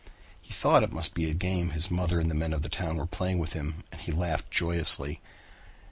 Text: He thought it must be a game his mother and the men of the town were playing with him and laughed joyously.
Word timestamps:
He 0.41 0.51
thought 0.51 0.81
it 0.81 0.91
must 0.91 1.13
be 1.13 1.29
a 1.29 1.35
game 1.35 1.69
his 1.69 1.91
mother 1.91 2.19
and 2.19 2.27
the 2.27 2.33
men 2.33 2.53
of 2.53 2.63
the 2.63 2.69
town 2.69 2.97
were 2.97 3.05
playing 3.05 3.37
with 3.37 3.53
him 3.53 3.83
and 3.91 4.17
laughed 4.19 4.49
joyously. 4.49 5.21